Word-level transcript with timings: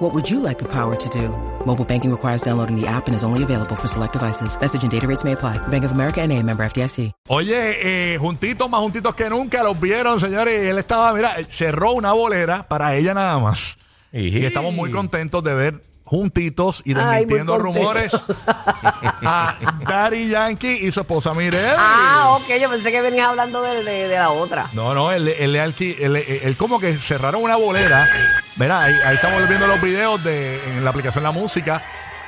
What 0.00 0.14
would 0.14 0.30
you 0.30 0.40
like 0.40 0.58
the 0.58 0.64
power 0.64 0.96
to 0.96 1.08
do? 1.10 1.28
Mobile 1.66 1.84
banking 1.84 2.10
requires 2.10 2.40
downloading 2.40 2.74
the 2.74 2.86
app 2.86 3.06
and 3.06 3.14
is 3.14 3.22
only 3.22 3.42
available 3.42 3.76
for 3.76 3.86
select 3.86 4.14
devices. 4.14 4.58
Message 4.58 4.82
and 4.82 4.90
data 4.90 5.06
rates 5.06 5.24
may 5.24 5.32
apply. 5.32 5.58
Bank 5.68 5.84
of 5.84 5.92
America 5.92 6.22
and 6.22 6.32
a 6.32 6.42
member 6.42 6.64
FDIC. 6.64 7.12
Oye, 7.28 8.14
eh, 8.14 8.18
juntitos, 8.18 8.70
más 8.70 8.80
juntitos 8.80 9.14
que 9.14 9.28
nunca, 9.28 9.62
los 9.62 9.78
vieron, 9.78 10.18
señores. 10.18 10.64
Y 10.64 10.68
él 10.68 10.78
estaba, 10.78 11.12
mira, 11.12 11.36
cerró 11.50 11.92
una 11.92 12.14
bolera 12.14 12.62
para 12.66 12.96
ella 12.96 13.12
nada 13.12 13.38
más. 13.38 13.76
Y 14.10 14.42
estamos 14.42 14.72
muy 14.72 14.90
contentos 14.90 15.44
de 15.44 15.52
ver 15.52 15.82
juntitos 16.10 16.82
y 16.84 16.92
desmintiendo 16.94 17.56
rumores 17.56 18.12
a 19.24 19.54
Daddy 19.86 20.28
Yankee 20.28 20.78
y 20.86 20.90
su 20.90 21.00
esposa 21.00 21.32
Mirel. 21.34 21.64
Ah, 21.78 22.30
ok, 22.36 22.58
yo 22.60 22.68
pensé 22.68 22.90
que 22.90 23.00
venías 23.00 23.28
hablando 23.28 23.62
de, 23.62 23.84
de- 23.84 24.08
de 24.08 24.16
la 24.16 24.30
otra. 24.30 24.66
No, 24.72 24.92
no, 24.92 25.12
él, 25.12 25.28
alqui- 25.28 25.94
él- 26.00 26.16
él 26.16 26.56
como 26.56 26.80
que 26.80 26.96
cerraron 26.96 27.44
una 27.44 27.54
bolera. 27.54 28.08
Verá, 28.56 28.82
ahí, 28.82 28.94
ahí 29.06 29.14
estamos 29.14 29.48
viendo 29.48 29.68
los 29.68 29.80
videos 29.80 30.24
de, 30.24 30.56
en 30.76 30.82
la 30.84 30.90
aplicación 30.90 31.22
La 31.22 31.30
Música. 31.30 31.80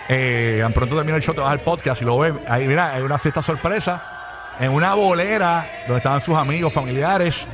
Eh, 0.09 0.59
tan 0.63 0.73
pronto 0.73 0.95
termina 0.95 1.17
el 1.17 1.23
show, 1.23 1.35
te 1.35 1.41
vas 1.41 1.51
al 1.51 1.61
podcast 1.61 2.01
y 2.03 2.05
lo 2.05 2.17
ves. 2.19 2.35
Ahí, 2.49 2.69
mira, 2.69 2.93
hay 2.95 3.03
una 3.03 3.19
fiesta 3.19 3.43
sorpresa 3.43 4.55
en 4.61 4.71
una 4.71 4.95
bolera 4.95 5.69
donde 5.89 5.97
estaban 5.99 6.21
sus 6.21 6.37
amigos, 6.37 6.73
familiares. 6.73 7.49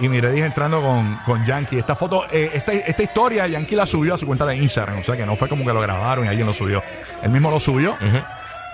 Y 0.00 0.08
mire, 0.08 0.30
dije 0.32 0.46
entrando 0.46 0.82
con, 0.82 1.16
con 1.24 1.44
Yankee. 1.44 1.78
Esta 1.78 1.94
foto, 1.94 2.24
eh, 2.30 2.50
esta, 2.52 2.72
esta 2.72 3.02
historia, 3.02 3.46
Yankee 3.46 3.76
la 3.76 3.86
subió 3.86 4.14
a 4.14 4.18
su 4.18 4.26
cuenta 4.26 4.44
de 4.44 4.56
Instagram. 4.56 4.98
O 4.98 5.02
sea 5.02 5.16
que 5.16 5.24
no 5.24 5.36
fue 5.36 5.48
como 5.48 5.64
que 5.64 5.72
lo 5.72 5.80
grabaron 5.80 6.24
y 6.24 6.28
alguien 6.28 6.46
lo 6.46 6.52
subió. 6.52 6.82
Él 7.22 7.30
mismo 7.30 7.50
lo 7.50 7.60
subió. 7.60 7.96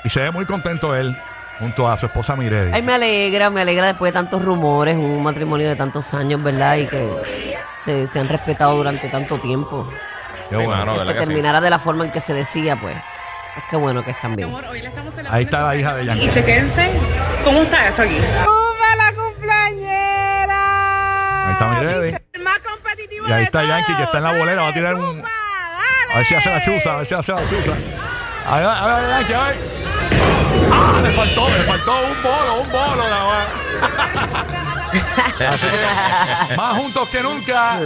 Y 0.04 0.08
se 0.08 0.20
ve 0.20 0.30
muy 0.30 0.46
contento 0.46 0.96
él 0.96 1.16
junto 1.58 1.86
a 1.90 1.98
su 1.98 2.06
esposa 2.06 2.36
Miredi. 2.36 2.70
Ay, 2.72 2.80
me 2.82 2.94
alegra, 2.94 3.50
me 3.50 3.60
alegra 3.60 3.86
después 3.86 4.12
de 4.12 4.14
tantos 4.14 4.42
rumores, 4.42 4.96
un 4.96 5.22
matrimonio 5.22 5.68
de 5.68 5.76
tantos 5.76 6.14
años, 6.14 6.42
¿verdad? 6.42 6.76
Y 6.76 6.86
que 6.86 7.06
se, 7.78 8.06
se 8.08 8.18
han 8.18 8.28
respetado 8.28 8.76
durante 8.76 9.08
tanto 9.08 9.38
tiempo. 9.38 9.86
Qué 10.48 10.56
bueno. 10.56 10.70
mano, 10.70 10.92
que 10.92 10.98
¿verdad 11.00 11.12
se 11.12 11.18
que 11.18 11.24
sí? 11.24 11.26
terminara 11.28 11.60
de 11.60 11.70
la 11.70 11.78
forma 11.78 12.04
en 12.06 12.10
que 12.10 12.20
se 12.22 12.32
decía, 12.32 12.76
pues. 12.76 12.96
Es 13.56 13.64
que 13.68 13.76
bueno 13.76 14.02
que 14.04 14.12
están 14.12 14.36
bien. 14.36 14.54
Ahí 15.28 15.44
está 15.44 15.62
la 15.64 15.76
hija 15.76 15.94
de 15.96 16.06
Yankee. 16.06 16.24
Y 16.24 16.28
se 16.30 16.44
quédense. 16.44 16.90
¿Cómo 17.44 17.62
está 17.62 17.88
esto 17.88 18.02
aquí? 18.02 18.16
El 22.32 22.42
más 22.42 22.58
competitivo 22.60 23.28
Y 23.28 23.32
ahí 23.32 23.38
de 23.38 23.44
está 23.44 23.64
Yankee 23.64 23.94
que 23.94 24.02
está 24.04 24.18
en 24.18 24.24
la 24.24 24.32
bolera, 24.32 24.62
va 24.62 24.68
a 24.68 24.72
tirar 24.72 24.94
un. 24.94 25.22
A 26.12 26.16
ver 26.16 26.26
si 26.26 26.34
hace 26.34 26.50
la 26.50 26.62
chuza, 26.62 26.94
a 26.94 26.96
ver 26.98 27.06
si 27.06 27.14
hace 27.14 27.32
la 27.32 27.48
chuza. 27.48 27.72
A 28.46 28.56
ver, 28.58 28.66
a 28.66 29.00
ver, 29.00 29.08
Yankee, 29.10 29.32
a 29.34 29.44
ver. 29.44 29.56
¡Ah! 30.72 31.00
Le 31.02 31.10
faltó, 31.10 31.48
le 31.48 31.62
faltó 31.64 32.00
un 32.00 32.22
bolo, 32.22 32.60
un 32.60 32.70
bolo 32.70 33.08
nada 33.08 33.26
más. 33.26 33.48
Así 35.48 35.66
que, 36.48 36.56
más 36.56 36.76
juntos 36.76 37.08
que 37.08 37.22
nunca. 37.22 37.78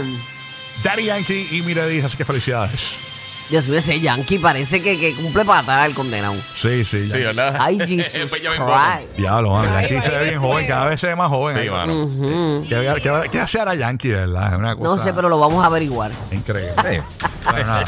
Daddy 0.83 1.05
Yankee 1.05 1.47
y 1.51 1.61
Miredi, 1.61 2.01
así 2.01 2.17
que 2.17 2.25
felicidades. 2.25 3.14
Dios 3.49 3.67
mío, 3.67 3.77
ese 3.79 3.99
Yankee 3.99 4.39
parece 4.39 4.81
que, 4.81 4.99
que 4.99 5.13
cumple 5.13 5.45
patada 5.45 5.85
el 5.85 5.93
condenado. 5.93 6.33
Sí, 6.55 6.83
sí. 6.83 7.09
Sí. 7.09 7.19
¿verdad? 7.19 7.55
Ay, 7.59 7.77
Jesus 7.87 8.31
Christ. 8.31 9.09
Diablo, 9.17 9.51
mano. 9.51 9.71
Yankee 9.81 10.01
se 10.01 10.15
ve 10.15 10.23
bien 10.25 10.39
joven, 10.39 10.67
cada 10.67 10.85
vez 10.87 10.99
se 10.99 11.07
ve 11.07 11.15
más 11.15 11.29
joven. 11.29 11.61
Sí, 11.61 11.69
mano. 11.69 12.03
Ujú. 12.03 12.65
¿Qué, 12.67 13.01
qué, 13.01 13.29
qué 13.31 13.39
hace 13.39 13.59
ahora 13.59 13.75
Yankee, 13.75 14.09
de 14.09 14.15
verdad? 14.15 14.53
Es 14.53 14.59
una 14.59 14.75
cosa 14.75 14.89
No 14.89 14.97
sé, 14.97 15.13
pero 15.13 15.29
lo 15.29 15.39
vamos 15.39 15.63
a 15.63 15.67
averiguar. 15.67 16.11
Increíble. 16.31 16.73
Sí. 16.81 16.97
Bueno, 17.45 17.67
nada. 17.67 17.85